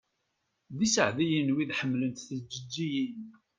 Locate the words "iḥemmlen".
1.73-2.11